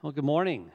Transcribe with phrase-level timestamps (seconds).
[0.00, 0.70] Well, good morning.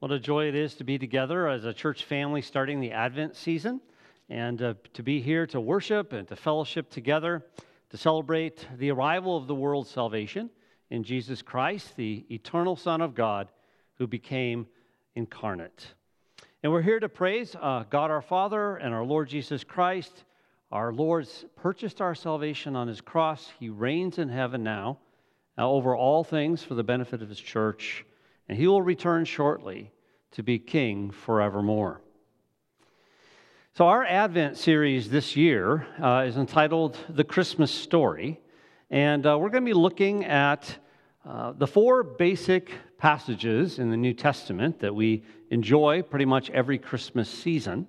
[0.00, 3.36] What a joy it is to be together as a church family starting the Advent
[3.36, 3.80] season
[4.28, 7.46] and uh, to be here to worship and to fellowship together
[7.90, 10.50] to celebrate the arrival of the world's salvation
[10.90, 13.52] in Jesus Christ, the eternal Son of God
[13.98, 14.66] who became
[15.14, 15.94] incarnate.
[16.64, 20.24] And we're here to praise uh, God our Father and our Lord Jesus Christ.
[20.72, 23.52] Our Lord's purchased our salvation on his cross.
[23.60, 24.98] He reigns in heaven now
[25.68, 28.04] over all things for the benefit of his church,
[28.48, 29.92] and he will return shortly
[30.32, 32.00] to be king forevermore.
[33.74, 38.40] So, our Advent series this year uh, is entitled The Christmas Story,
[38.90, 40.76] and uh, we're going to be looking at
[41.24, 46.78] uh, the four basic passages in the New Testament that we enjoy pretty much every
[46.78, 47.86] Christmas season.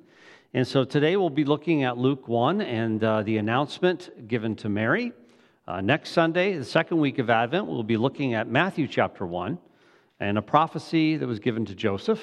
[0.54, 4.70] And so today we'll be looking at Luke 1 and uh, the announcement given to
[4.70, 5.14] Mary.
[5.72, 9.58] Uh, next Sunday, the second week of Advent, we'll be looking at Matthew chapter 1
[10.20, 12.22] and a prophecy that was given to Joseph.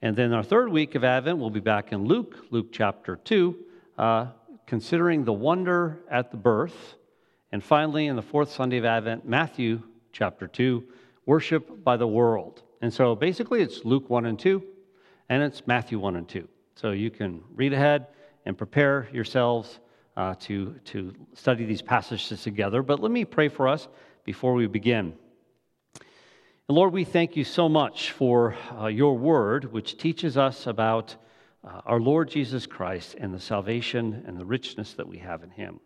[0.00, 3.54] And then our third week of Advent, we'll be back in Luke, Luke chapter 2,
[3.98, 4.26] uh,
[4.66, 6.94] considering the wonder at the birth.
[7.52, 9.82] And finally, in the fourth Sunday of Advent, Matthew
[10.12, 10.82] chapter 2,
[11.26, 12.62] worship by the world.
[12.80, 14.64] And so basically, it's Luke 1 and 2,
[15.28, 16.48] and it's Matthew 1 and 2.
[16.76, 18.06] So you can read ahead
[18.46, 19.80] and prepare yourselves
[20.18, 22.82] uh, to, to study these passages together.
[22.82, 23.86] But let me pray for us
[24.24, 25.14] before we begin.
[25.94, 31.14] And Lord, we thank you so much for uh, your word, which teaches us about
[31.64, 35.50] uh, our Lord Jesus Christ and the salvation and the richness that we have in
[35.50, 35.78] him.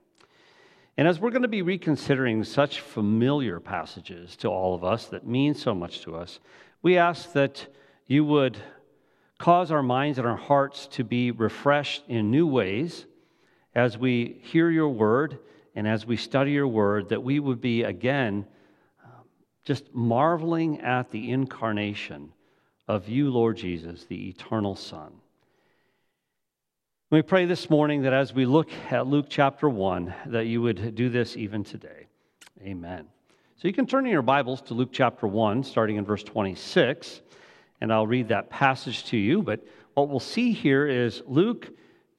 [0.96, 5.26] And as we're going to be reconsidering such familiar passages to all of us that
[5.26, 6.40] mean so much to us,
[6.80, 7.66] we ask that
[8.06, 8.56] you would
[9.38, 13.04] cause our minds and our hearts to be refreshed in new ways
[13.74, 15.38] as we hear your word
[15.74, 18.46] and as we study your word, that we would be again
[19.64, 22.32] just marveling at the incarnation
[22.88, 25.12] of you, Lord Jesus, the eternal Son.
[27.10, 30.94] We pray this morning that as we look at Luke chapter 1, that you would
[30.94, 32.06] do this even today.
[32.62, 33.06] Amen.
[33.56, 37.22] So you can turn in your Bibles to Luke chapter 1, starting in verse 26,
[37.80, 39.42] and I'll read that passage to you.
[39.42, 41.70] But what we'll see here is Luke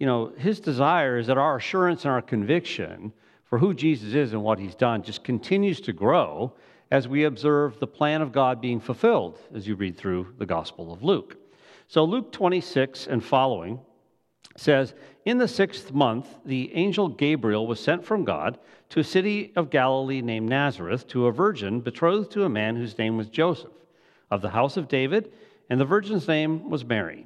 [0.04, 3.14] you know, his desire is that our assurance and our conviction
[3.46, 6.52] for who Jesus is and what he's done just continues to grow
[6.92, 10.92] as we observe the plan of God being fulfilled as you read through the Gospel
[10.92, 11.38] of Luke.
[11.88, 13.80] So, Luke 26 and following
[14.58, 14.94] says,
[15.24, 18.60] In the sixth month, the angel Gabriel was sent from God
[18.90, 22.98] to a city of Galilee named Nazareth to a virgin betrothed to a man whose
[22.98, 23.72] name was Joseph,
[24.30, 25.32] of the house of David,
[25.70, 27.26] and the virgin's name was Mary.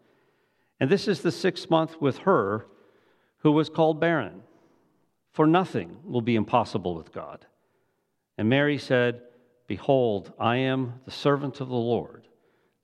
[0.81, 2.65] And this is the sixth month with her
[3.43, 4.41] who was called barren.
[5.31, 7.45] For nothing will be impossible with God.
[8.35, 9.21] And Mary said,
[9.67, 12.27] Behold, I am the servant of the Lord.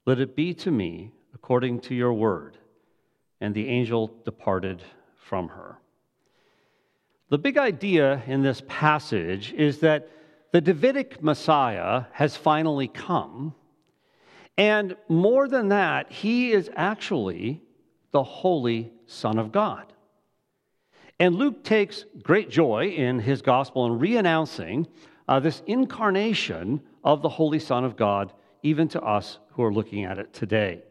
[0.05, 2.59] Let it be to me according to your word.
[3.41, 4.83] And the angel departed
[5.15, 5.79] from her.
[7.29, 10.07] The big idea in this passage is that
[10.51, 13.55] the Davidic Messiah has finally come.
[14.55, 17.63] And more than that, he is actually
[18.11, 19.93] the Holy Son of God.
[21.19, 24.87] And Luke takes great joy in his gospel in re-announcing
[25.27, 28.33] uh, this incarnation of the Holy Son of God,
[28.63, 30.83] even to us who are looking at it today.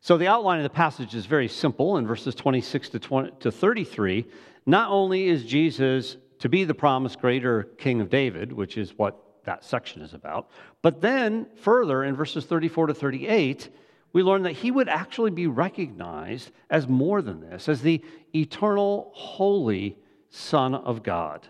[0.00, 3.52] So the outline of the passage is very simple in verses 26 to, 20, to
[3.52, 4.26] 33.
[4.64, 9.22] Not only is Jesus to be the promised greater King of David, which is what
[9.44, 10.48] that section is about,
[10.80, 13.68] but then further in verses 34 to 38,
[14.12, 18.02] we learn that he would actually be recognized as more than this, as the
[18.34, 19.96] eternal, holy
[20.30, 21.46] Son of God.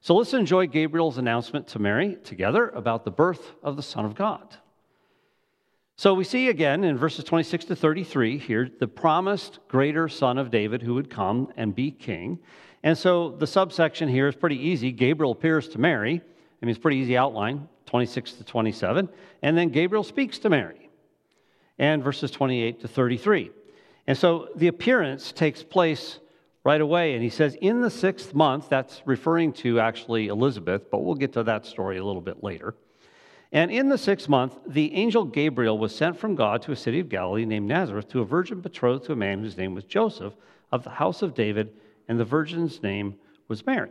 [0.00, 4.14] So let's enjoy Gabriel's announcement to Mary together about the birth of the Son of
[4.14, 4.56] God.
[5.96, 10.50] So we see again in verses 26 to 33 here the promised greater son of
[10.50, 12.40] David who would come and be king.
[12.82, 14.90] And so the subsection here is pretty easy.
[14.90, 16.20] Gabriel appears to Mary.
[16.20, 19.08] I mean, it's pretty easy outline, 26 to 27.
[19.42, 20.81] And then Gabriel speaks to Mary.
[21.82, 23.50] And verses 28 to 33.
[24.06, 26.20] And so the appearance takes place
[26.62, 27.14] right away.
[27.14, 31.32] And he says, in the sixth month, that's referring to actually Elizabeth, but we'll get
[31.32, 32.76] to that story a little bit later.
[33.50, 37.00] And in the sixth month, the angel Gabriel was sent from God to a city
[37.00, 40.34] of Galilee named Nazareth to a virgin betrothed to a man whose name was Joseph
[40.70, 41.74] of the house of David,
[42.06, 43.16] and the virgin's name
[43.48, 43.90] was Mary.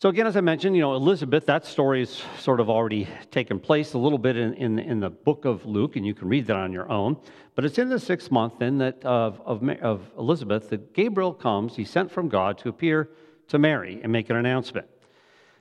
[0.00, 3.60] So, again, as I mentioned, you know, Elizabeth, that story is sort of already taken
[3.60, 6.46] place a little bit in, in, in, the book of Luke, and you can read
[6.46, 7.18] that on your own.
[7.54, 11.76] But it's in the sixth month then that of, of, of Elizabeth that Gabriel comes,
[11.76, 13.10] he's sent from God to appear
[13.48, 14.86] to Mary and make an announcement.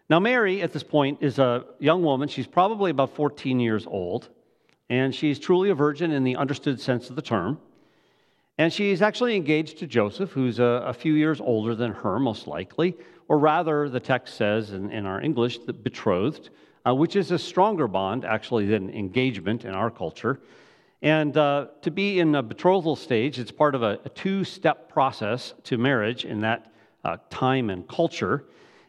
[0.10, 2.30] Now, Mary, at this point, is a young woman.
[2.30, 4.30] She's probably about 14 years old,
[4.90, 7.60] and she's truly a virgin in the understood sense of the term.
[8.58, 12.48] And she's actually engaged to Joseph, who's a, a few years older than her, most
[12.48, 12.96] likely,
[13.30, 16.50] or rather, the text says in, in our English, the betrothed,
[16.86, 20.42] uh, which is a stronger bond, actually, than engagement in our culture.
[21.04, 24.90] And uh, to be in a betrothal stage, it's part of a, a two step
[24.90, 26.74] process to marriage in that
[27.06, 28.46] uh, time and culture.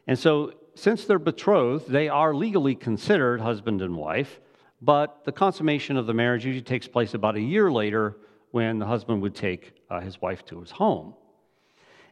[0.06, 4.40] And so, since they're betrothed, they are legally considered husband and wife,
[4.80, 8.16] but the consummation of the marriage usually takes place about a year later
[8.52, 11.12] when the husband would take uh, his wife to his home.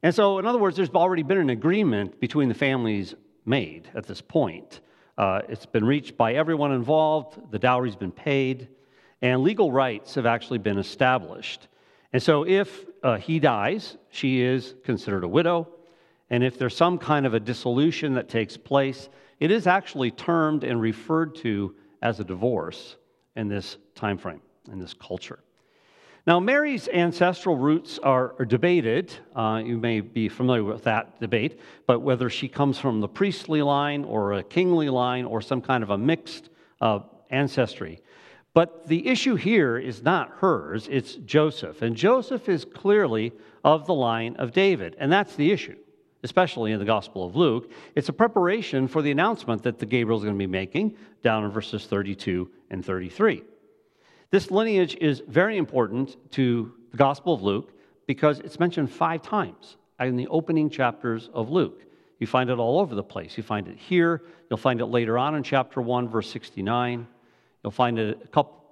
[0.02, 3.14] And so, in other words, there's already been an agreement between the families
[3.44, 4.80] made at this point.
[5.16, 8.68] Uh, it's been reached by everyone involved, the dowry's been paid,
[9.22, 11.66] and legal rights have actually been established.
[12.12, 15.68] And so, if uh, he dies, she is considered a widow.
[16.30, 19.08] And if there's some kind of a dissolution that takes place,
[19.40, 22.96] it is actually termed and referred to as a divorce
[23.34, 24.40] in this time frame,
[24.70, 25.40] in this culture.
[26.28, 29.14] Now, Mary's ancestral roots are, are debated.
[29.34, 33.62] Uh, you may be familiar with that debate, but whether she comes from the priestly
[33.62, 36.50] line or a kingly line or some kind of a mixed
[36.82, 36.98] uh,
[37.30, 38.02] ancestry.
[38.52, 41.80] But the issue here is not hers, it's Joseph.
[41.80, 43.32] And Joseph is clearly
[43.64, 44.96] of the line of David.
[44.98, 45.78] And that's the issue,
[46.24, 47.72] especially in the Gospel of Luke.
[47.94, 51.46] It's a preparation for the announcement that the Gabriel is going to be making down
[51.46, 53.44] in verses 32 and 33.
[54.30, 57.72] This lineage is very important to the Gospel of Luke
[58.06, 61.82] because it's mentioned five times in the opening chapters of Luke.
[62.18, 63.38] You find it all over the place.
[63.38, 64.22] You find it here.
[64.50, 67.06] You'll find it later on in chapter 1, verse 69.
[67.62, 68.62] You'll find it a couple,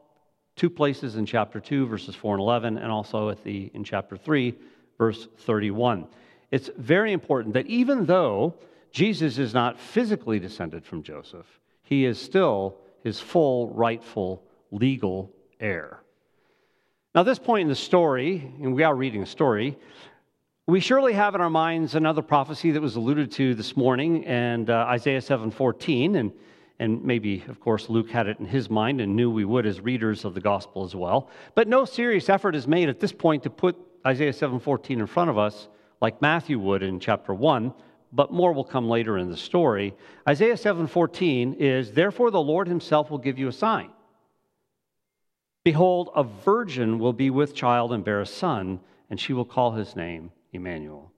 [0.57, 4.19] two places in chapter 2, verses 4 and 11, and also at the, in chapter
[4.19, 4.55] 3,
[4.99, 6.07] verse 31.
[6.51, 8.55] It's very important that even though
[8.91, 11.47] Jesus is not physically descended from Joseph,
[11.83, 16.01] he is still his full, rightful, legal heir.
[17.15, 19.79] Now, at this point in the story, and we are reading a story,
[20.67, 24.69] we surely have in our minds another prophecy that was alluded to this morning, and
[24.69, 26.33] uh, Isaiah 7:14, and
[26.79, 29.81] and maybe, of course, Luke had it in his mind and knew we would as
[29.81, 31.31] readers of the gospel as well.
[31.55, 35.31] But no serious effort is made at this point to put Isaiah 7:14 in front
[35.31, 35.69] of us,
[36.01, 37.73] like Matthew would in chapter one.
[38.13, 39.95] But more will come later in the story.
[40.29, 43.91] Isaiah 7:14 is, "Therefore the Lord Himself will give you a sign."
[45.67, 48.79] Behold, a virgin will be with child and bear a son,
[49.11, 51.11] and she will call his name Emmanuel.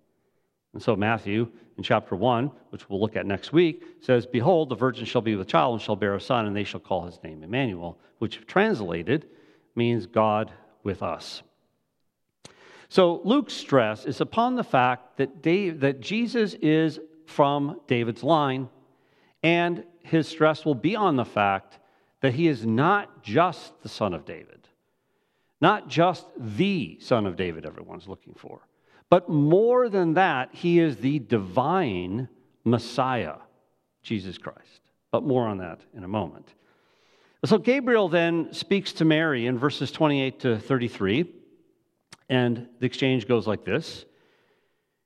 [0.72, 4.74] And so, Matthew in chapter 1, which we'll look at next week, says, Behold, the
[4.74, 7.22] virgin shall be with child and shall bear a son, and they shall call his
[7.22, 9.26] name Emmanuel, which translated
[9.74, 10.50] means God
[10.82, 11.42] with us.
[12.88, 18.70] So, Luke's stress is upon the fact that, Dave, that Jesus is from David's line,
[19.42, 21.80] and his stress will be on the fact
[22.20, 24.68] that he is not just the son of David,
[25.60, 28.60] not just the son of David everyone's looking for,
[29.10, 32.28] but more than that, he is the divine
[32.64, 33.36] Messiah,
[34.02, 34.80] Jesus Christ.
[35.10, 36.52] But more on that in a moment.
[37.44, 41.32] So Gabriel then speaks to Mary in verses 28 to 33,
[42.28, 44.04] and the exchange goes like this.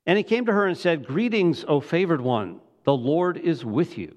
[0.07, 3.99] And he came to her and said, Greetings, O favored one, the Lord is with
[3.99, 4.17] you.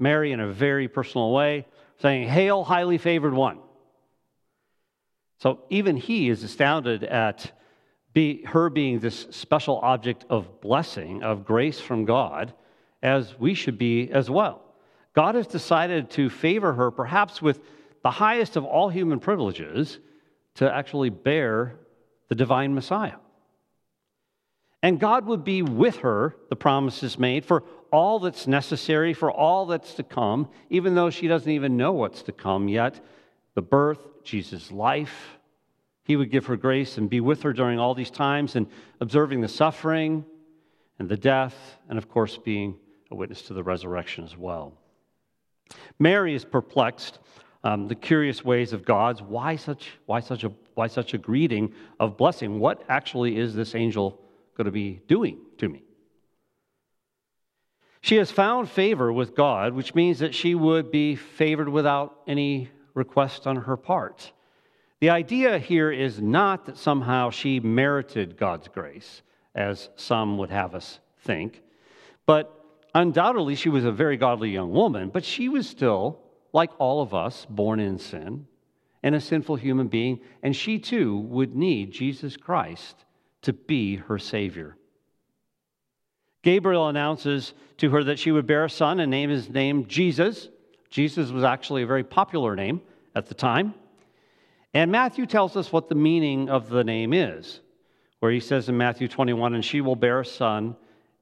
[0.00, 1.66] Mary in a very personal way.
[2.00, 3.58] saying, Hail, highly favored one.
[5.38, 7.52] So even he is astounded at
[8.12, 12.52] be, her being this special object of blessing, of grace from God,
[13.02, 14.62] as we should be as well.
[15.14, 17.60] God has decided to favor her, perhaps with
[18.02, 19.98] the highest of all human privileges,
[20.56, 21.76] to actually bear
[22.28, 23.16] the divine Messiah.
[24.82, 29.66] And God would be with her, the promises made, for all that's necessary, for all
[29.66, 33.04] that's to come, even though she doesn't even know what's to come yet.
[33.54, 35.38] The birth, Jesus' life.
[36.04, 38.66] He would give her grace and be with her during all these times and
[39.00, 40.24] observing the suffering
[40.98, 41.54] and the death,
[41.88, 42.76] and of course, being
[43.10, 44.72] a witness to the resurrection as well.
[45.98, 47.18] Mary is perplexed.
[47.62, 49.20] Um, the curious ways of God's.
[49.20, 52.58] Why such, why, such a, why such a greeting of blessing?
[52.58, 54.18] What actually is this angel
[54.56, 55.82] going to be doing to me?
[58.00, 62.70] She has found favor with God, which means that she would be favored without any
[62.94, 64.32] request on her part.
[65.00, 69.22] The idea here is not that somehow she merited God's grace,
[69.54, 71.62] as some would have us think,
[72.26, 72.54] but
[72.94, 76.20] undoubtedly, she was a very godly young woman, but she was still,
[76.52, 78.46] like all of us, born in sin
[79.02, 83.04] and a sinful human being, and she too would need Jesus Christ
[83.42, 84.76] to be her Savior.
[86.42, 90.48] Gabriel announces to her that she would bear a son and name his name Jesus.
[90.88, 92.80] Jesus was actually a very popular name
[93.14, 93.74] at the time.
[94.72, 97.60] And Matthew tells us what the meaning of the name is,
[98.20, 100.76] where he says in Matthew 21, and she will bear a son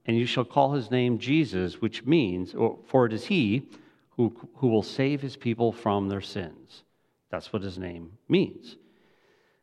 [0.08, 2.52] and you shall call his name Jesus, which means,
[2.86, 3.68] for it is he
[4.16, 6.82] who, who will save his people from their sins.
[7.30, 8.76] That's what his name means.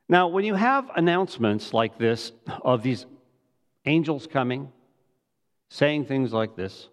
[0.07, 2.31] Now, when you have announcements like this
[2.61, 3.05] of these
[3.85, 4.71] angels coming,
[5.69, 6.89] saying things like this,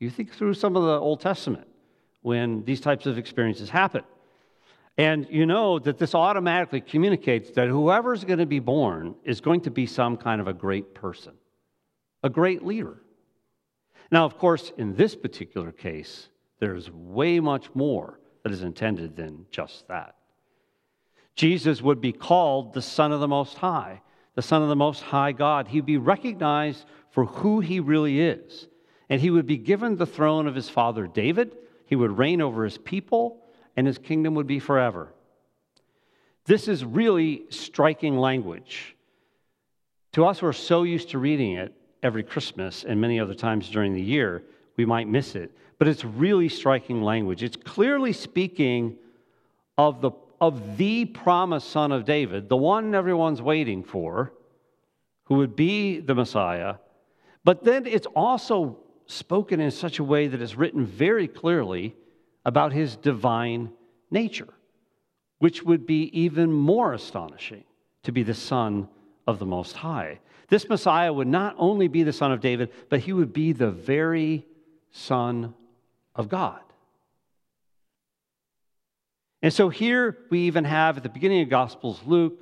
[0.00, 1.68] you think through some of the Old Testament
[2.22, 4.02] when these types of experiences happen.
[4.98, 9.62] And you know that this automatically communicates that whoever's going to be born is going
[9.62, 11.32] to be some kind of a great person
[12.24, 13.02] a great leader.
[14.10, 16.28] Now, of course, in this particular case,
[16.60, 20.16] there's way much more that is intended than just that.
[21.34, 24.02] Jesus would be called the Son of the Most High,
[24.34, 25.68] the Son of the Most High God.
[25.68, 28.68] He'd be recognized for who he really is.
[29.08, 31.56] And he would be given the throne of his father David.
[31.86, 33.42] He would reign over his people,
[33.76, 35.12] and his kingdom would be forever.
[36.46, 38.96] This is really striking language.
[40.12, 43.68] To us who are so used to reading it, every Christmas and many other times
[43.68, 44.42] during the year,
[44.76, 45.52] we might miss it.
[45.78, 47.42] But it's really striking language.
[47.42, 48.96] It's clearly speaking
[49.78, 50.10] of the,
[50.42, 54.32] of the promised son of David, the one everyone's waiting for,
[55.26, 56.74] who would be the Messiah.
[57.44, 61.94] But then it's also spoken in such a way that it's written very clearly
[62.44, 63.70] about his divine
[64.10, 64.52] nature,
[65.38, 67.62] which would be even more astonishing
[68.02, 68.88] to be the Son
[69.28, 70.18] of the Most High.
[70.48, 73.70] This Messiah would not only be the Son of David, but he would be the
[73.70, 74.44] very
[74.90, 75.54] Son
[76.16, 76.62] of God.
[79.42, 82.40] And so here we even have at the beginning of Gospels Luke,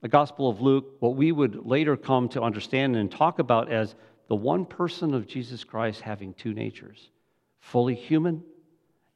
[0.00, 3.94] the Gospel of Luke, what we would later come to understand and talk about as
[4.28, 7.10] the one person of Jesus Christ having two natures,
[7.60, 8.42] fully human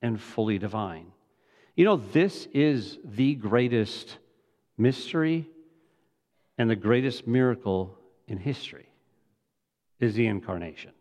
[0.02, 1.06] and fully divine.
[1.76, 4.18] You know, this is the greatest
[4.76, 5.46] mystery
[6.58, 8.88] and the greatest miracle in history
[9.98, 10.92] is the incarnation.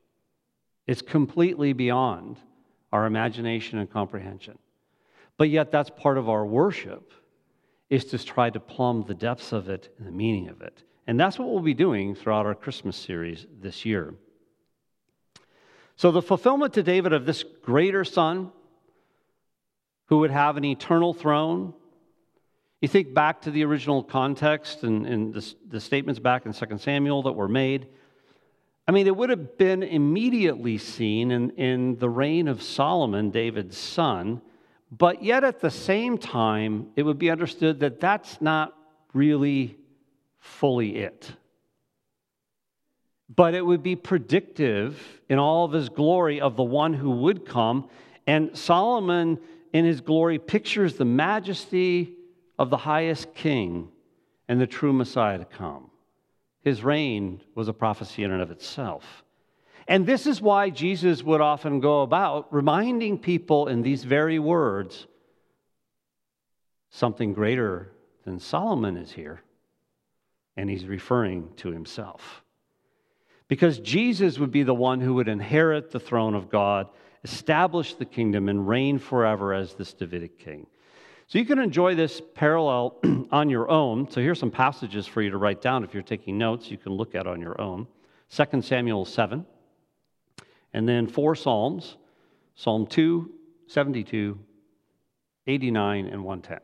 [0.87, 2.37] It's completely beyond
[2.91, 4.57] our imagination and comprehension.
[5.37, 7.11] But yet, that's part of our worship,
[7.89, 10.83] is to try to plumb the depths of it and the meaning of it.
[11.07, 14.13] And that's what we'll be doing throughout our Christmas series this year.
[15.95, 18.51] So, the fulfillment to David of this greater son
[20.07, 21.73] who would have an eternal throne
[22.83, 26.77] you think back to the original context and, and the, the statements back in 2
[26.79, 27.87] Samuel that were made.
[28.85, 33.77] I mean, it would have been immediately seen in, in the reign of Solomon, David's
[33.77, 34.41] son,
[34.97, 38.77] but yet at the same time, it would be understood that that's not
[39.11, 39.75] really
[40.39, 41.31] fully it.
[43.35, 47.43] But it would be predictive in all of his glory of the one who would
[47.43, 47.89] come.
[48.27, 49.39] And Solomon,
[49.71, 52.13] in his glory, pictures the majesty
[52.59, 53.89] of the highest king
[54.47, 55.89] and the true Messiah to come.
[56.61, 59.22] His reign was a prophecy in and of itself.
[59.87, 65.07] And this is why Jesus would often go about reminding people in these very words
[66.89, 67.91] something greater
[68.23, 69.41] than Solomon is here.
[70.55, 72.43] And he's referring to himself.
[73.47, 76.87] Because Jesus would be the one who would inherit the throne of God
[77.23, 80.67] establish the kingdom and reign forever as this Davidic king.
[81.27, 82.99] So you can enjoy this parallel
[83.31, 84.09] on your own.
[84.09, 86.91] So here's some passages for you to write down if you're taking notes, you can
[86.91, 87.87] look at on your own.
[88.29, 89.45] 2 Samuel 7,
[90.73, 91.97] and then four Psalms
[92.55, 93.31] Psalm 2,
[93.67, 94.39] 72,
[95.47, 96.59] 89, and 110.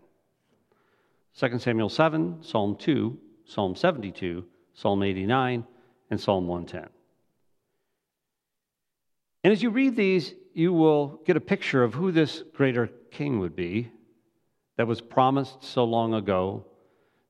[1.51, 5.66] 2 Samuel 7, Psalm 2, Psalm 72, Psalm 89,
[6.12, 6.89] and Psalm 110.
[9.44, 13.39] And as you read these, you will get a picture of who this greater king
[13.39, 13.89] would be
[14.78, 16.66] that was promised so long ago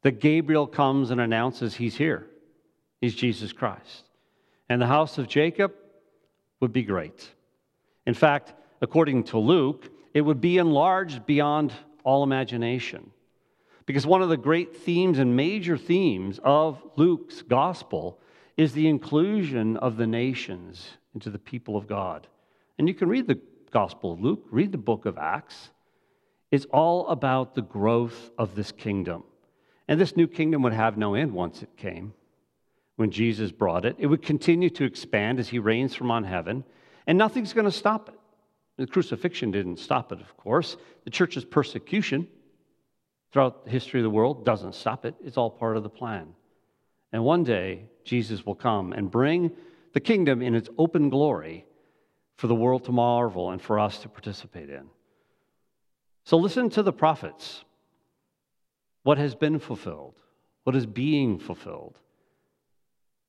[0.01, 2.27] that Gabriel comes and announces he's here.
[2.99, 4.03] He's Jesus Christ.
[4.67, 5.73] And the house of Jacob
[6.59, 7.29] would be great.
[8.05, 11.73] In fact, according to Luke, it would be enlarged beyond
[12.03, 13.11] all imagination.
[13.85, 18.19] Because one of the great themes and major themes of Luke's gospel
[18.55, 22.27] is the inclusion of the nations into the people of God.
[22.77, 23.39] And you can read the
[23.71, 25.69] gospel of Luke, read the book of Acts.
[26.51, 29.23] It's all about the growth of this kingdom.
[29.87, 32.13] And this new kingdom would have no end once it came.
[32.99, 36.65] When Jesus brought it, it would continue to expand as he reigns from on heaven,
[37.07, 38.19] and nothing's going to stop it.
[38.75, 40.75] The crucifixion didn't stop it, of course.
[41.05, 42.27] The church's persecution
[43.31, 46.33] throughout the history of the world doesn't stop it, it's all part of the plan.
[47.13, 49.51] And one day, Jesus will come and bring
[49.93, 51.65] the kingdom in its open glory
[52.35, 54.89] for the world to marvel and for us to participate in.
[56.25, 57.63] So listen to the prophets.
[59.03, 60.15] What has been fulfilled,
[60.65, 61.97] what is being fulfilled,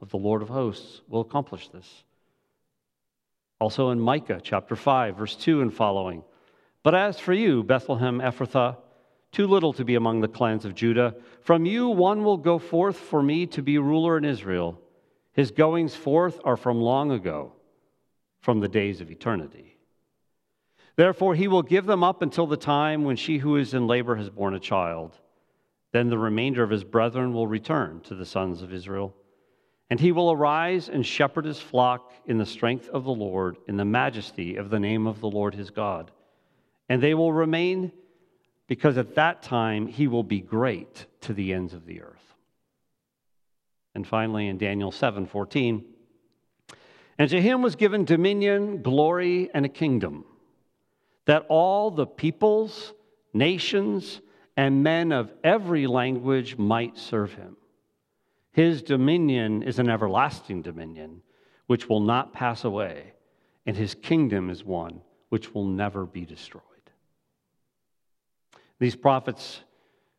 [0.00, 2.04] of the Lord of hosts will accomplish this.
[3.58, 6.22] Also in Micah chapter 5, verse 2 and following.
[6.82, 8.78] But as for you, Bethlehem Ephrathah,
[9.32, 12.96] too little to be among the clans of Judah, from you one will go forth
[12.96, 14.80] for me to be ruler in Israel.
[15.32, 17.52] His goings forth are from long ago,
[18.40, 19.76] from the days of eternity.
[20.96, 24.16] Therefore, he will give them up until the time when she who is in labor
[24.16, 25.16] has borne a child.
[25.92, 29.14] Then the remainder of his brethren will return to the sons of Israel.
[29.90, 33.76] And he will arise and shepherd his flock in the strength of the Lord, in
[33.76, 36.12] the majesty of the name of the Lord his God.
[36.88, 37.92] And they will remain
[38.68, 42.34] because at that time he will be great to the ends of the earth.
[43.96, 45.84] And finally, in Daniel 7 14,
[47.18, 50.24] and to him was given dominion, glory, and a kingdom,
[51.26, 52.94] that all the peoples,
[53.34, 54.20] nations,
[54.56, 57.56] and men of every language might serve him.
[58.52, 61.22] His dominion is an everlasting dominion
[61.66, 63.12] which will not pass away,
[63.64, 66.64] and his kingdom is one which will never be destroyed.
[68.80, 69.60] These prophets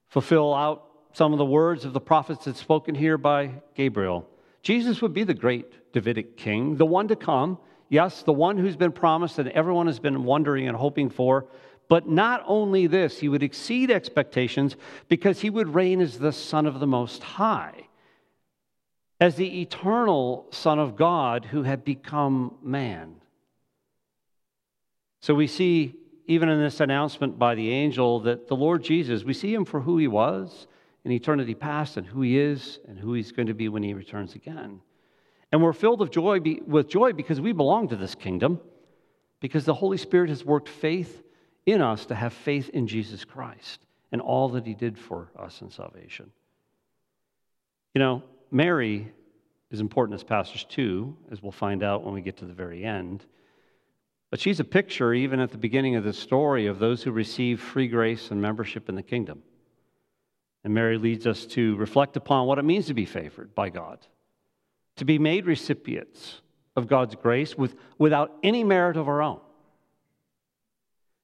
[0.07, 4.29] fulfill out some of the words of the prophets that's spoken here by Gabriel.
[4.61, 7.57] Jesus would be the great Davidic king, the one to come.
[7.89, 11.47] Yes, the one who's been promised and everyone has been wondering and hoping for.
[11.89, 14.77] But not only this, he would exceed expectations
[15.09, 17.89] because he would reign as the Son of the Most High
[19.21, 23.17] as the eternal Son of God who had become man.
[25.21, 25.93] So we see,
[26.25, 29.79] even in this announcement by the angel, that the Lord Jesus, we see him for
[29.79, 30.65] who he was
[31.05, 33.93] in eternity past and who he is and who he's going to be when he
[33.93, 34.81] returns again.
[35.51, 38.59] And we're filled of joy with joy because we belong to this kingdom,
[39.39, 41.21] because the Holy Spirit has worked faith
[41.67, 45.61] in us to have faith in Jesus Christ and all that he did for us
[45.61, 46.31] in salvation.
[47.93, 49.11] You know, Mary
[49.71, 52.83] is important as passage two, as we'll find out when we get to the very
[52.83, 53.25] end.
[54.29, 57.61] But she's a picture, even at the beginning of the story, of those who receive
[57.61, 59.43] free grace and membership in the kingdom.
[60.63, 64.05] And Mary leads us to reflect upon what it means to be favored by God,
[64.97, 66.41] to be made recipients
[66.75, 69.39] of God's grace with, without any merit of our own.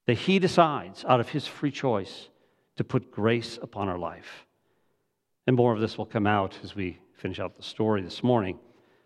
[0.06, 2.30] That He decides, out of His free choice,
[2.78, 4.46] to put grace upon our life.
[5.46, 8.60] And more of this will come out as we finish out the story this morning.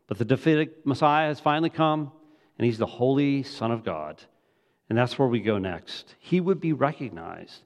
[0.08, 2.12] But the Davidic Messiah has finally come,
[2.58, 4.22] and he's the Holy Son of God.
[4.90, 6.16] And that's where we go next.
[6.20, 7.64] He would be recognized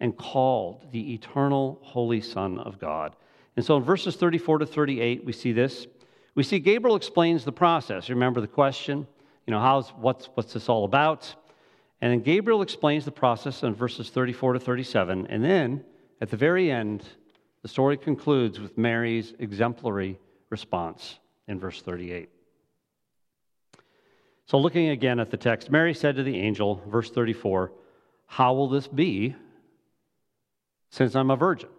[0.00, 3.14] and called the eternal Holy Son of God.
[3.56, 5.86] And so in verses 34 to 38, we see this.
[6.34, 8.10] We see Gabriel explains the process.
[8.10, 9.06] Remember the question,
[9.46, 11.32] you know, how's, what's, what's this all about?
[12.00, 15.28] And then Gabriel explains the process in verses 34 to 37.
[15.28, 15.84] And then
[16.20, 17.04] at the very end,
[17.64, 22.28] the story concludes with Mary's exemplary response in verse 38.
[24.44, 27.72] So, looking again at the text, Mary said to the angel, verse 34,
[28.26, 29.34] How will this be
[30.90, 31.70] since I'm a virgin?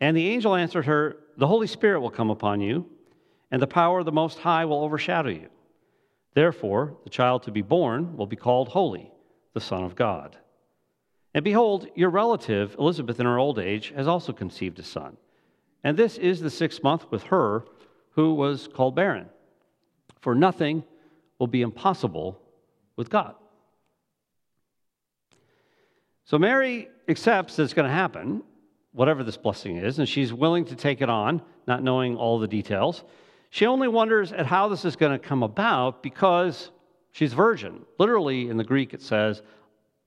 [0.00, 2.86] And the angel answered her, The Holy Spirit will come upon you,
[3.52, 5.48] and the power of the Most High will overshadow you.
[6.34, 9.12] Therefore, the child to be born will be called Holy,
[9.54, 10.36] the Son of God.
[11.34, 15.16] And behold, your relative, Elizabeth, in her old age, has also conceived a son.
[15.84, 17.64] And this is the sixth month with her
[18.10, 19.26] who was called barren.
[20.20, 20.84] For nothing
[21.38, 22.40] will be impossible
[22.96, 23.34] with God.
[26.24, 28.42] So Mary accepts that it's going to happen,
[28.92, 32.46] whatever this blessing is, and she's willing to take it on, not knowing all the
[32.46, 33.02] details.
[33.50, 36.70] She only wonders at how this is going to come about because
[37.10, 37.84] she's virgin.
[37.98, 39.42] Literally, in the Greek, it says,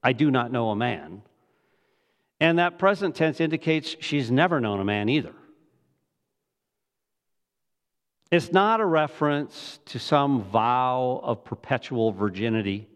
[0.06, 1.24] I do not know a man.
[2.40, 5.34] And that present tense indicates she's never known a man either.
[8.32, 12.88] It's not a reference to some vow of perpetual virginity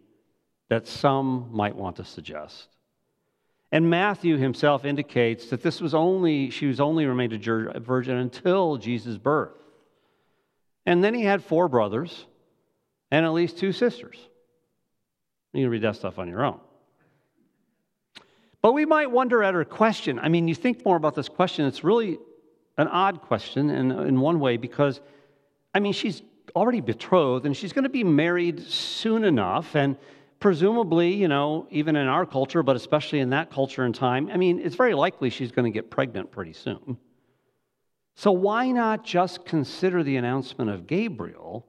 [0.70, 2.68] that some might want to suggest.
[3.72, 8.78] And Matthew himself indicates that this was only, she was only remained a virgin until
[8.78, 9.58] Jesus' birth.
[10.86, 12.28] And then he had four brothers
[13.10, 14.18] and at least two sisters.
[15.54, 16.60] You can read that stuff on your own.
[18.62, 20.20] But we might wonder at her question.
[20.20, 22.18] I mean, you think more about this question, it's really
[22.78, 25.02] an odd question in, in one way because,
[25.74, 26.22] I mean, she's
[26.56, 29.76] already betrothed and she's going to be married soon enough.
[29.76, 29.98] And
[30.40, 34.38] presumably, you know, even in our culture, but especially in that culture and time, I
[34.38, 36.98] mean, it's very likely she's going to get pregnant pretty soon.
[38.16, 41.66] So why not just consider the announcement of Gabriel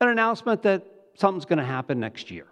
[0.00, 2.46] an announcement that something's going to happen next year?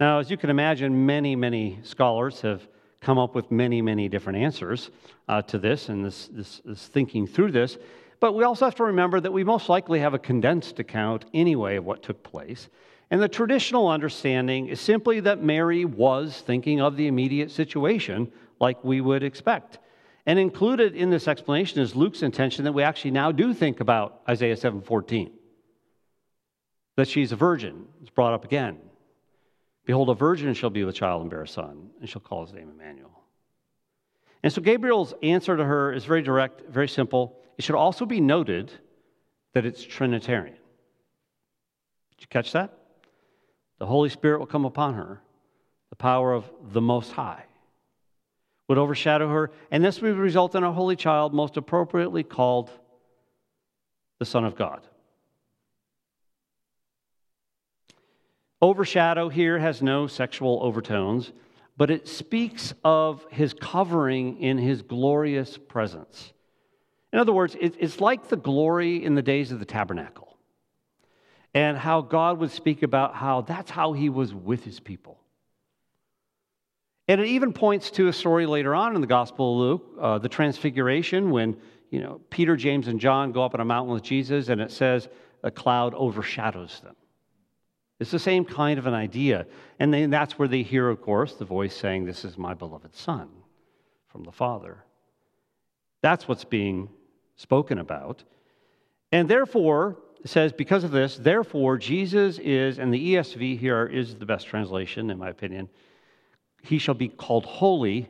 [0.00, 2.66] Now, as you can imagine, many, many scholars have
[3.00, 4.90] come up with many, many different answers
[5.28, 7.78] uh, to this and this, this, this thinking through this.
[8.20, 11.76] But we also have to remember that we most likely have a condensed account anyway
[11.76, 12.68] of what took place.
[13.10, 18.30] And the traditional understanding is simply that Mary was thinking of the immediate situation
[18.60, 19.78] like we would expect.
[20.26, 24.20] And included in this explanation is Luke's intention that we actually now do think about
[24.28, 25.30] Isaiah 7:14.
[26.96, 27.86] That she's a virgin.
[28.02, 28.78] It's brought up again.
[29.88, 32.44] Behold, a virgin shall be with child and bear a son, and she shall call
[32.44, 33.22] his name Emmanuel.
[34.42, 37.40] And so Gabriel's answer to her is very direct, very simple.
[37.56, 38.70] It should also be noted
[39.54, 40.58] that it's Trinitarian.
[42.10, 42.76] Did you catch that?
[43.78, 45.22] The Holy Spirit will come upon her,
[45.88, 47.44] the power of the Most High
[48.68, 52.70] would overshadow her, and this would result in a holy child, most appropriately called
[54.18, 54.86] the Son of God.
[58.60, 61.32] Overshadow here has no sexual overtones,
[61.76, 66.32] but it speaks of his covering in his glorious presence.
[67.12, 70.36] In other words, it's like the glory in the days of the tabernacle
[71.54, 75.18] and how God would speak about how that's how he was with his people.
[77.06, 80.18] And it even points to a story later on in the Gospel of Luke, uh,
[80.18, 81.56] the Transfiguration, when
[81.90, 84.70] you know Peter, James, and John go up on a mountain with Jesus, and it
[84.70, 85.08] says
[85.42, 86.94] a cloud overshadows them.
[88.00, 89.46] It's the same kind of an idea.
[89.78, 92.94] And then that's where they hear, of course, the voice saying, This is my beloved
[92.94, 93.28] Son
[94.08, 94.84] from the Father.
[96.00, 96.88] That's what's being
[97.36, 98.22] spoken about.
[99.10, 104.16] And therefore, it says, because of this, therefore, Jesus is, and the ESV here is
[104.16, 105.68] the best translation, in my opinion,
[106.62, 108.08] he shall be called holy,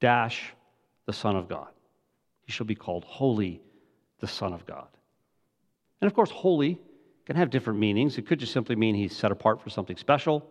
[0.00, 0.52] dash,
[1.06, 1.68] the Son of God.
[2.44, 3.60] He shall be called holy,
[4.20, 4.88] the Son of God.
[6.00, 6.80] And of course, holy
[7.26, 8.18] can have different meanings.
[8.18, 10.50] It could just simply mean he's set apart for something special.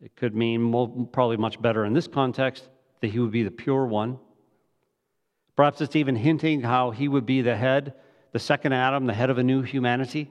[0.00, 2.68] It could mean, probably much better in this context,
[3.00, 4.18] that he would be the pure one.
[5.56, 7.94] Perhaps it's even hinting how he would be the head,
[8.32, 10.30] the second Adam, the head of a new humanity.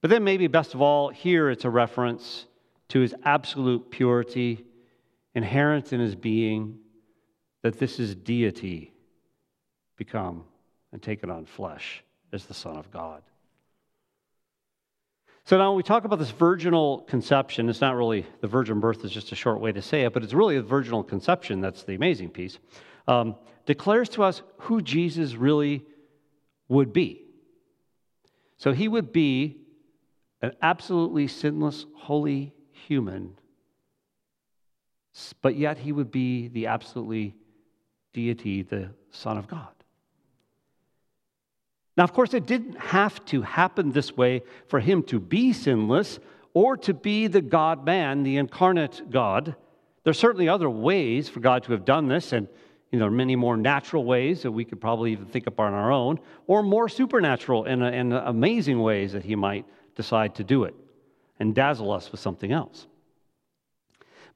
[0.00, 2.46] But then, maybe best of all, here it's a reference
[2.88, 4.64] to his absolute purity,
[5.34, 6.78] inherent in his being,
[7.62, 8.92] that this is deity
[9.96, 10.44] become
[10.92, 13.22] and taken on flesh as the Son of God.
[15.48, 19.02] So now when we talk about this virginal conception, it's not really the virgin birth
[19.02, 21.84] is just a short way to say it, but it's really the virginal conception that's
[21.84, 22.58] the amazing piece.
[23.06, 23.34] Um,
[23.64, 25.86] declares to us who Jesus really
[26.68, 27.22] would be.
[28.58, 29.56] So he would be
[30.42, 33.38] an absolutely sinless, holy human,
[35.40, 37.34] but yet he would be the absolutely
[38.12, 39.77] deity, the Son of God.
[41.98, 46.20] Now, of course, it didn't have to happen this way for him to be sinless
[46.54, 49.56] or to be the God man, the incarnate God.
[50.04, 52.46] There's certainly other ways for God to have done this, and
[52.92, 55.58] you know, there are many more natural ways that we could probably even think up
[55.58, 60.36] on our own, or more supernatural and, uh, and amazing ways that he might decide
[60.36, 60.76] to do it
[61.40, 62.86] and dazzle us with something else.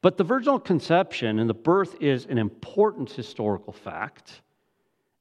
[0.01, 4.43] But the virginal conception and the birth is an important historical fact.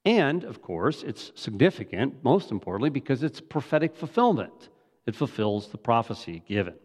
[0.04, 4.70] And, of course, it's significant, most importantly, because it's prophetic fulfillment.
[5.06, 6.76] It fulfills the prophecy given.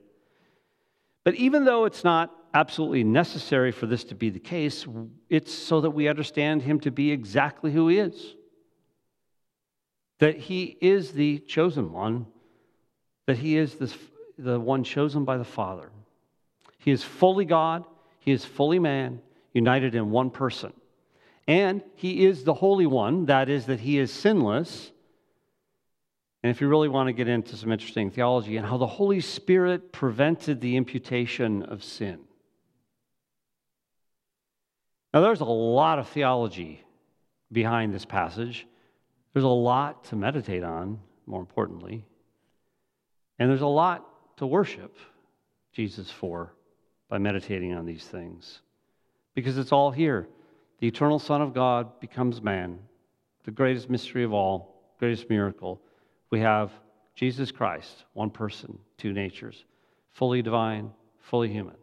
[1.25, 4.87] But even though it's not absolutely necessary for this to be the case,
[5.29, 8.35] it's so that we understand him to be exactly who he is.
[10.19, 12.27] That he is the chosen one,
[13.27, 13.95] that he is the,
[14.39, 15.91] the one chosen by the Father.
[16.79, 17.85] He is fully God,
[18.21, 19.21] he is fully man,
[19.53, 20.73] united in one person.
[21.47, 24.91] And he is the Holy One, that is, that he is sinless.
[26.43, 29.21] And if you really want to get into some interesting theology and how the Holy
[29.21, 32.21] Spirit prevented the imputation of sin.
[35.15, 36.83] Now, there's a lot of theology
[37.51, 38.67] behind this passage.
[39.33, 42.05] There's a lot to meditate on, more importantly.
[43.39, 44.05] And there's a lot
[44.39, 44.97] to worship
[45.73, 46.53] Jesus for
[47.09, 48.61] by meditating on these things.
[49.35, 50.29] Because it's all here.
[50.79, 52.79] The eternal Son of God becomes man,
[53.45, 55.81] the greatest mystery of all, greatest miracle.
[56.31, 56.71] We have
[57.15, 59.65] Jesus Christ, one person, two natures,
[60.13, 61.77] fully divine, fully human,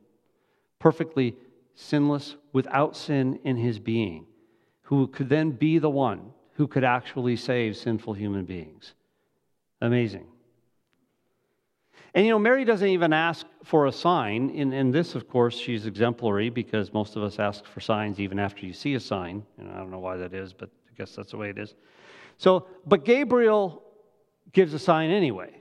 [0.79, 1.35] perfectly
[1.75, 4.27] sinless, without sin in his being,
[4.83, 8.93] who could then be the one who could actually save sinful human beings.
[9.81, 10.27] Amazing.
[12.15, 14.51] And you know, Mary doesn't even ask for a sign.
[14.51, 18.37] In, in this, of course, she's exemplary because most of us ask for signs even
[18.37, 19.43] after you see a sign.
[19.57, 21.73] And I don't know why that is, but I guess that's the way it is.
[22.37, 23.83] So, but Gabriel
[24.51, 25.55] gives a sign anyway.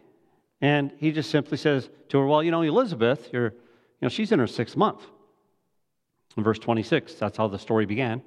[0.61, 4.31] And he just simply says to her, Well, you know, Elizabeth, you're, you know, she's
[4.31, 5.01] in her sixth month.
[6.37, 8.23] In verse 26, that's how the story began.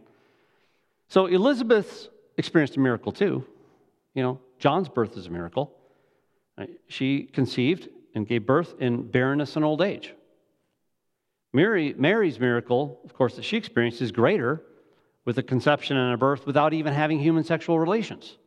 [1.08, 3.46] So Elizabeth experienced a miracle too.
[4.14, 5.72] You know, John's birth is a miracle.
[6.88, 10.14] She conceived and gave birth in barrenness and old age.
[11.54, 14.62] Mary, Mary's miracle, of course, that she experienced is greater
[15.26, 18.38] with a conception and a birth without even having human sexual relations.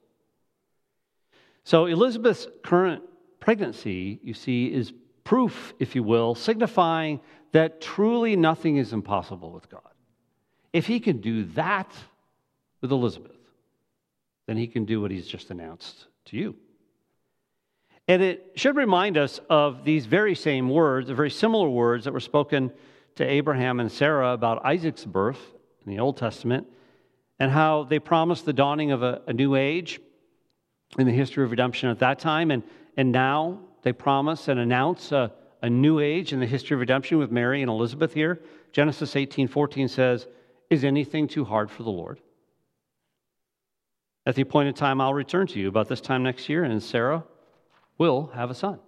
[1.65, 3.03] So Elizabeth's current
[3.41, 4.93] pregnancy, you see, is
[5.25, 7.21] proof, if you will, signifying
[7.53, 9.83] that truly nothing is impossible with God.
[10.73, 11.91] If he can do that
[12.81, 13.37] with Elizabeth,
[14.47, 16.57] then he can do what he's just announced to you.
[18.09, 22.12] And it should remind us of these very same words, the very similar words that
[22.12, 22.73] were spoken
[23.16, 25.40] to Abraham and Sarah about Isaac's birth
[25.85, 26.66] in the Old Testament,
[27.38, 30.01] and how they promised the dawning of a, a new age
[30.99, 32.51] in the history of redemption at that time.
[32.51, 32.62] And,
[32.97, 37.18] and now they promise and announce a, a new age in the history of redemption
[37.18, 38.40] with Mary and Elizabeth here.
[38.73, 40.27] Genesis 18 14 says,
[40.71, 42.21] Is anything too hard for the Lord?
[44.25, 47.25] At the appointed time, I'll return to you about this time next year, and Sarah
[47.99, 48.79] will have a son.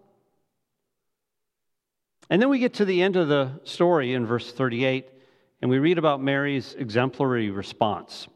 [2.30, 5.08] And then we get to the end of the story in verse 38,
[5.60, 8.28] and we read about Mary's exemplary response.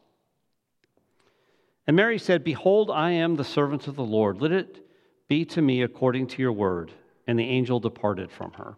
[1.87, 4.41] And Mary said, Behold, I am the servant of the Lord.
[4.41, 4.85] Let it
[5.27, 6.91] be to me according to your word.
[7.27, 8.75] And the angel departed from her.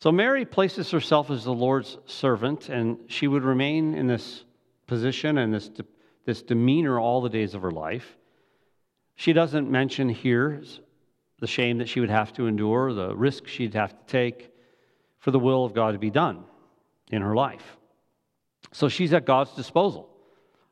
[0.00, 4.44] So Mary places herself as the Lord's servant, and she would remain in this
[4.88, 5.70] position and this,
[6.24, 8.16] this demeanor all the days of her life.
[9.22, 10.60] She doesn't mention here
[11.38, 14.50] the shame that she would have to endure, the risk she'd have to take
[15.20, 16.42] for the will of God to be done
[17.12, 17.76] in her life.
[18.72, 20.10] So she's at God's disposal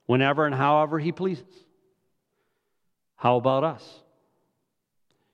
[0.07, 1.47] whenever and however He pleases.
[3.15, 4.03] How about us?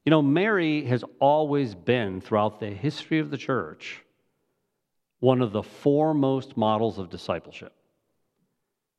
[0.04, 4.02] You know, Mary has always been, throughout the history of the church,
[5.20, 7.72] one of the foremost models of discipleship.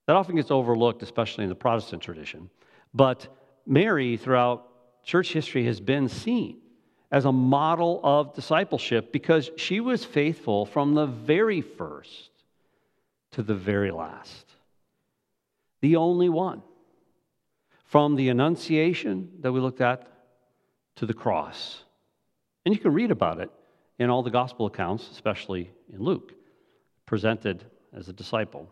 [0.08, 2.49] That often gets overlooked, especially in the Protestant tradition.
[2.95, 3.27] But
[3.67, 4.67] Mary, throughout
[5.03, 6.58] church history, has been seen
[7.12, 12.32] as a model of discipleship because she was faithful from the very first
[13.32, 14.45] to the very last.
[15.82, 16.62] The only one.
[17.86, 20.08] From the Annunciation that we looked at
[20.97, 21.84] to the cross.
[22.65, 23.49] And you can read about it
[23.99, 26.34] in all the gospel accounts, especially in Luke,
[27.06, 28.69] presented as a disciple.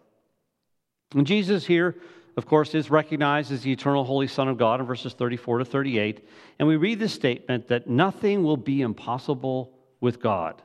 [1.14, 1.96] And Jesus here
[2.38, 5.66] of course, is recognized as the eternal Holy Son of God in verses 34 to
[5.66, 6.28] 38.
[6.60, 9.72] And we read this statement that nothing will be impossible
[10.02, 10.62] with God.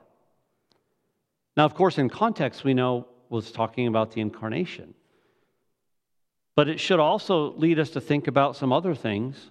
[1.56, 4.94] Now, of course, in context, we know was talking about the incarnation.
[6.56, 9.50] But it should also lead us to think about some other things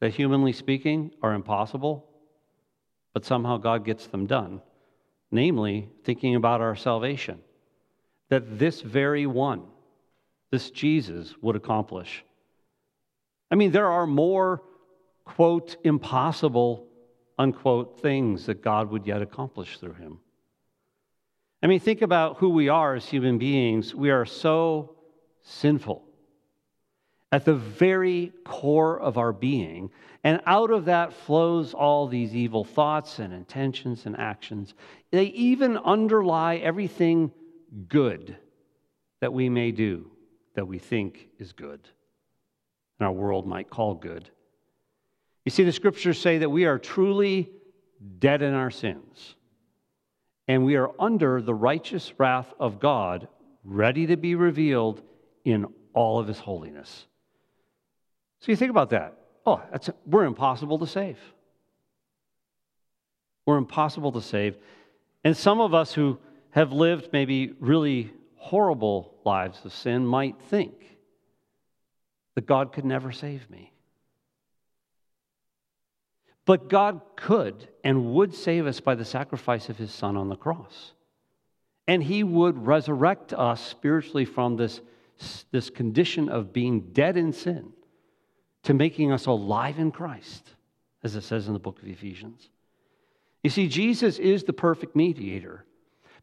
[0.00, 2.08] that, humanly speaking, are impossible,
[3.12, 4.62] but somehow God gets them done.
[5.30, 7.40] Namely, thinking about our salvation,
[8.28, 9.64] that this very one,
[10.54, 12.24] this Jesus, would accomplish.
[13.50, 14.62] I mean, there are more,
[15.24, 16.86] quote, impossible,
[17.36, 20.20] unquote, things that God would yet accomplish through him.
[21.60, 23.96] I mean, think about who we are as human beings.
[23.96, 24.94] We are so
[25.42, 26.04] sinful
[27.32, 29.90] at the very core of our being.
[30.22, 34.74] And out of that flows all these evil thoughts and intentions and actions.
[35.10, 37.32] They even underlie everything
[37.88, 38.36] good
[39.20, 40.12] that we may do
[40.54, 41.80] that we think is good
[42.98, 44.30] and our world might call good.
[45.44, 47.50] You see, the scriptures say that we are truly
[48.18, 49.34] dead in our sins
[50.48, 53.28] and we are under the righteous wrath of God,
[53.64, 55.02] ready to be revealed
[55.44, 57.06] in all of his holiness.
[58.40, 59.16] So you think about that.
[59.46, 61.18] Oh, that's, we're impossible to save.
[63.46, 64.56] We're impossible to save.
[65.22, 66.18] And some of us who
[66.50, 68.12] have lived maybe really
[68.44, 70.74] horrible lives of sin might think
[72.34, 73.72] that God could never save me.
[76.44, 80.36] But God could and would save us by the sacrifice of his Son on the
[80.36, 80.92] cross.
[81.88, 84.82] And he would resurrect us spiritually from this,
[85.50, 87.72] this condition of being dead in sin
[88.64, 90.50] to making us alive in Christ,
[91.02, 92.50] as it says in the book of Ephesians.
[93.42, 95.64] You see, Jesus is the perfect mediator.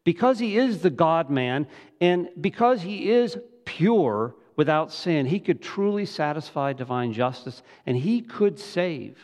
[0.04, 1.66] Because he is the God man,
[2.00, 8.20] and because he is pure without sin, he could truly satisfy divine justice, and he
[8.20, 9.18] could save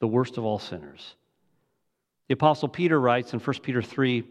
[0.00, 1.14] the worst of all sinners.
[2.28, 4.24] The Apostle Peter writes in 1 Peter 3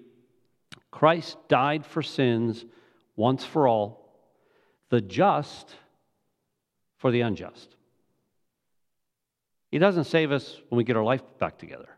[0.89, 2.65] Christ died for sins
[3.15, 4.09] once for all,
[4.89, 5.75] the just
[6.97, 7.75] for the unjust.
[9.69, 11.89] He doesn't save us when we get our life back together.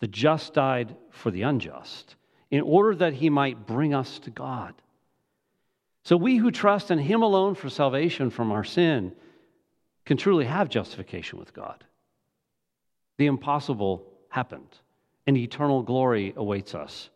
[0.00, 2.16] The just died for the unjust
[2.50, 4.74] in order that he might bring us to God.
[6.04, 9.12] So we who trust in him alone for salvation from our sin
[10.04, 11.84] can truly have justification with God.
[13.18, 14.78] The impossible happened,
[15.26, 17.10] and eternal glory awaits us.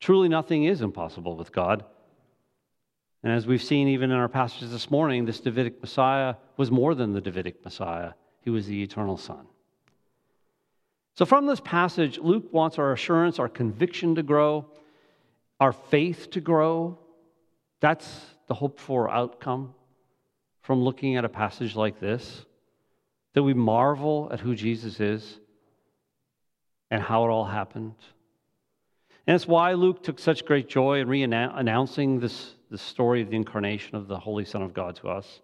[0.00, 1.84] Truly, nothing is impossible with God.
[3.22, 6.94] And as we've seen even in our passages this morning, this Davidic Messiah was more
[6.94, 8.12] than the Davidic Messiah.
[8.40, 9.46] He was the eternal Son.
[11.16, 14.66] So, from this passage, Luke wants our assurance, our conviction to grow,
[15.60, 16.98] our faith to grow.
[17.80, 19.74] That's the hoped for outcome
[20.62, 22.44] from looking at a passage like this.
[23.34, 25.38] That we marvel at who Jesus is
[26.90, 27.94] and how it all happened.
[29.26, 33.30] And it's why Luke took such great joy in re announcing this, this story of
[33.30, 35.40] the incarnation of the Holy Son of God to us.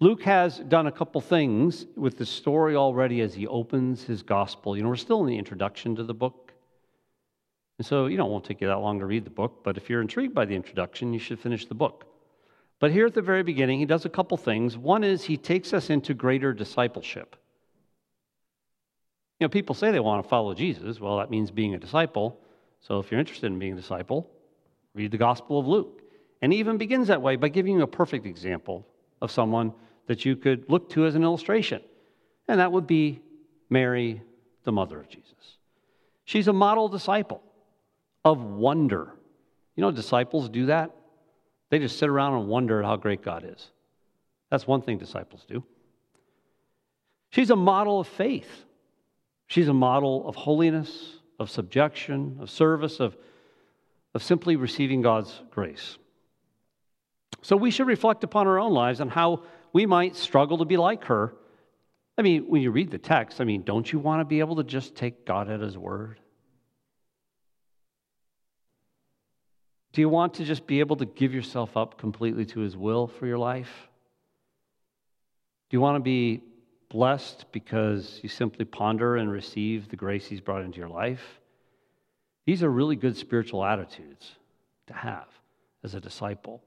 [0.00, 4.76] Luke has done a couple things with the story already as he opens his gospel.
[4.76, 6.52] You know, we're still in the introduction to the book.
[7.78, 9.76] And so, you know, it won't take you that long to read the book, but
[9.76, 12.06] if you're intrigued by the introduction, you should finish the book.
[12.80, 14.76] But here at the very beginning, he does a couple things.
[14.76, 17.34] One is he takes us into greater discipleship.
[19.40, 21.00] You know, people say they want to follow Jesus.
[21.00, 22.40] Well, that means being a disciple.
[22.80, 24.30] So if you're interested in being a disciple,
[24.94, 26.02] read the Gospel of Luke.
[26.40, 28.86] And he even begins that way by giving you a perfect example
[29.20, 29.72] of someone
[30.08, 31.80] that you could look to as an illustration.
[32.48, 33.20] And that would be
[33.70, 34.22] Mary,
[34.64, 35.32] the mother of Jesus.
[36.24, 37.42] She's a model disciple
[38.24, 39.12] of wonder.
[39.76, 40.90] You know, disciples do that.
[41.70, 43.70] They just sit around and wonder how great God is.
[44.50, 45.62] That's one thing disciples do.
[47.30, 48.64] She's a model of faith.
[49.46, 53.16] She's a model of holiness, of subjection, of service, of,
[54.14, 55.98] of simply receiving God's grace.
[57.42, 59.42] So we should reflect upon our own lives and how
[59.72, 61.34] we might struggle to be like her.
[62.16, 64.56] I mean, when you read the text, I mean, don't you want to be able
[64.56, 66.20] to just take God at His word?
[69.92, 73.06] Do you want to just be able to give yourself up completely to His will
[73.06, 73.88] for your life?
[75.70, 76.42] Do you want to be
[76.88, 81.40] blessed because you simply ponder and receive the grace He's brought into your life?
[82.46, 84.32] These are really good spiritual attitudes
[84.86, 85.26] to have
[85.84, 86.62] as a disciple.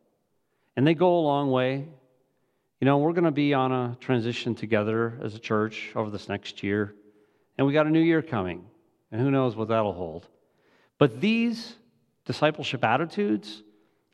[0.77, 1.87] And they go a long way.
[2.81, 6.27] You know, we're going to be on a transition together as a church over this
[6.27, 6.95] next year,
[7.55, 8.65] and we got a new year coming,
[9.11, 10.27] and who knows what that'll hold.
[10.97, 11.75] But these
[12.25, 13.61] discipleship attitudes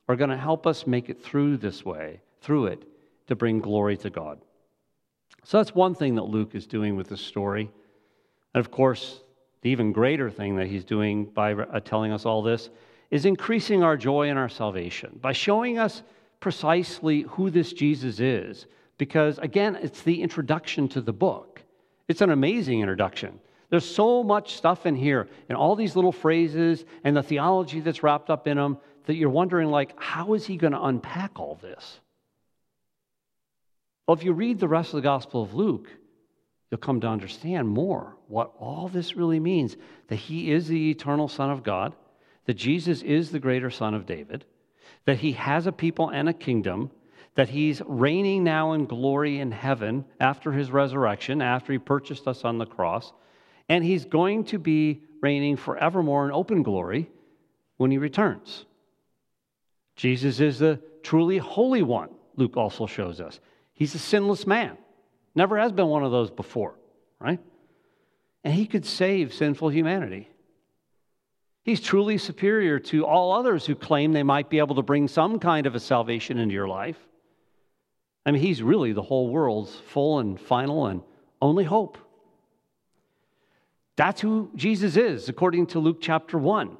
[0.09, 2.84] are going to help us make it through this way, through it,
[3.28, 4.41] to bring glory to God.
[5.45, 7.72] So that's one thing that Luke is doing with this story.
[8.53, 9.22] And of course,
[9.61, 12.70] the even greater thing that he's doing by uh, telling us all this
[13.11, 16.03] is increasing our joy in our salvation by showing us
[16.39, 18.67] precisely who this Jesus is
[18.97, 21.61] because, again, it's the introduction to the book.
[22.07, 23.39] It's an amazing introduction.
[23.69, 28.01] There's so much stuff in here, and all these little phrases and the theology that's
[28.01, 31.55] wrapped up in them that you're wondering, like, how is he going to unpack all
[31.61, 31.99] this?
[34.07, 35.89] Well, if you read the rest of the Gospel of Luke,
[36.71, 39.75] you'll come to understand more what all this really means
[40.07, 41.93] that he is the eternal Son of God,
[42.45, 44.45] that Jesus is the greater Son of David,
[45.05, 46.91] that he has a people and a kingdom,
[47.35, 52.43] that he's reigning now in glory in heaven after his resurrection, after he purchased us
[52.43, 53.13] on the cross,
[53.69, 57.09] and he's going to be reigning forevermore in open glory
[57.77, 58.65] when he returns.
[59.95, 63.39] Jesus is the truly holy one, Luke also shows us.
[63.73, 64.77] He's a sinless man,
[65.35, 66.75] never has been one of those before,
[67.19, 67.39] right?
[68.43, 70.29] And he could save sinful humanity.
[71.68, 75.38] He's truly superior to all others who claim they might be able to bring some
[75.38, 76.95] kind of a salvation into your life.
[78.26, 81.01] I mean, he's really the whole world's full and final and
[81.41, 81.97] only hope.
[83.97, 86.78] That's who Jesus is, according to Luke chapter 1.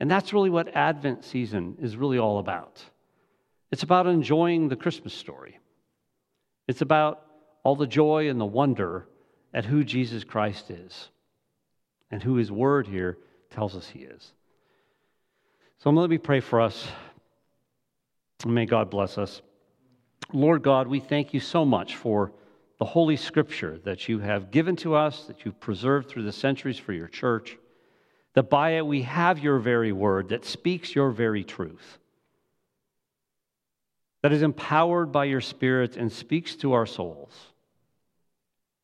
[0.00, 2.82] And that's really what Advent season is really all about.
[3.70, 5.60] It's about enjoying the Christmas story,
[6.66, 7.24] it's about
[7.62, 9.06] all the joy and the wonder
[9.54, 11.10] at who Jesus Christ is
[12.10, 13.16] and who his word here
[13.50, 14.32] tells us he is.
[15.78, 16.88] So let me pray for us.
[18.46, 19.42] May God bless us.
[20.32, 22.32] Lord God, we thank you so much for
[22.78, 26.78] the Holy Scripture that you have given to us, that you've preserved through the centuries
[26.78, 27.58] for your church,
[28.34, 31.98] that by it we have your very word that speaks your very truth,
[34.22, 37.34] that is empowered by your Spirit and speaks to our souls,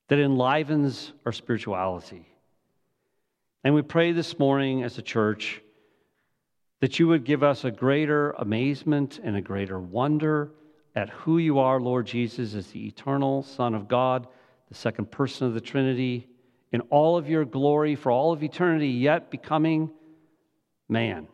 [0.09, 2.27] that enlivens our spirituality.
[3.67, 5.61] And we pray this morning as a church
[6.79, 10.53] that you would give us a greater amazement and a greater wonder
[10.95, 14.29] at who you are, Lord Jesus, as the eternal Son of God,
[14.69, 16.29] the second person of the Trinity,
[16.71, 19.91] in all of your glory for all of eternity, yet becoming
[20.89, 21.27] man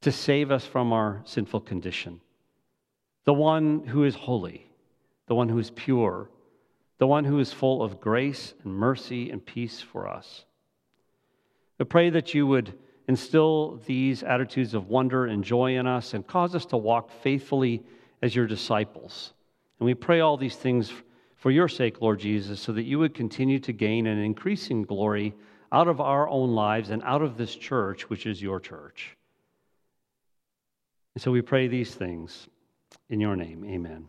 [0.00, 2.18] to save us from our sinful condition.
[3.26, 4.70] The one who is holy,
[5.26, 6.30] the one who is pure,
[6.98, 10.44] the one who is full of grace and mercy and peace for us.
[11.78, 12.72] I pray that you would
[13.08, 17.82] instill these attitudes of wonder and joy in us and cause us to walk faithfully
[18.22, 19.32] as your disciples.
[19.78, 20.92] And we pray all these things
[21.36, 25.34] for your sake, Lord Jesus, so that you would continue to gain an increasing glory
[25.70, 29.16] out of our own lives and out of this church, which is your church.
[31.14, 32.48] And so we pray these things
[33.08, 33.64] in your name.
[33.64, 34.08] Amen.